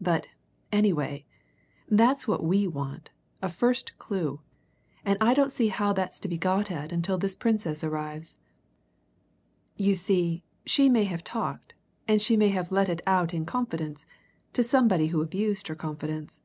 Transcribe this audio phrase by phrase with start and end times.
[0.00, 0.28] But,
[0.70, 1.24] anyway,
[1.88, 3.10] that's what we want
[3.42, 4.40] a first clue.
[5.04, 8.38] And I don't see how that's to be got at until this Princess arrives
[9.76, 9.88] here.
[9.88, 11.74] You see, she may have talked,
[12.18, 14.06] she may have let it out in confidence
[14.52, 16.42] to somebody who abused her confidence.